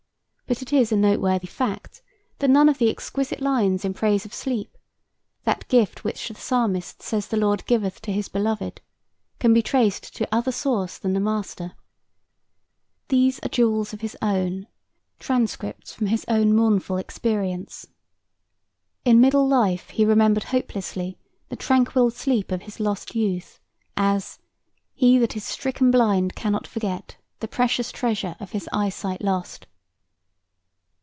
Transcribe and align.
But 0.51 0.61
it 0.61 0.73
is 0.73 0.91
a 0.91 0.97
noteworthy 0.97 1.47
fact, 1.47 2.01
that 2.39 2.49
none 2.49 2.67
of 2.67 2.77
the 2.77 2.89
exquisite 2.89 3.39
lines 3.39 3.85
in 3.85 3.93
praise 3.93 4.25
of 4.25 4.33
sleep 4.33 4.77
that 5.45 5.65
gift 5.69 6.03
which 6.03 6.27
the 6.27 6.35
Psalmist 6.35 7.01
says 7.01 7.27
the 7.29 7.37
Lord 7.37 7.65
giveth 7.65 8.01
to 8.01 8.11
his 8.11 8.27
beloved 8.27 8.81
can 9.39 9.53
be 9.53 9.61
traced 9.61 10.13
to 10.17 10.27
other 10.29 10.51
source 10.51 10.97
than 10.97 11.13
the 11.13 11.21
master. 11.21 11.71
These 13.07 13.39
are 13.39 13.47
jewels 13.47 13.93
of 13.93 14.01
his 14.01 14.17
own; 14.21 14.67
transcripts 15.19 15.93
from 15.93 16.07
his 16.07 16.25
own 16.27 16.53
mournful 16.53 16.97
experience. 16.97 17.87
In 19.05 19.21
middle 19.21 19.47
life 19.47 19.91
he 19.91 20.03
remembered 20.03 20.43
hopelessly 20.43 21.17
the 21.47 21.55
tranquil 21.55 22.09
sleep 22.09 22.51
of 22.51 22.63
his 22.63 22.77
lost 22.81 23.15
youth, 23.15 23.61
as 23.95 24.37
"He 24.93 25.17
that 25.19 25.37
is 25.37 25.45
stricken 25.45 25.91
blind 25.91 26.35
cannot 26.35 26.67
forget 26.67 27.15
The 27.39 27.47
precious 27.47 27.89
treasure 27.93 28.35
of 28.41 28.51
his 28.51 28.67
eyesight 28.73 29.21
lost." 29.23 29.65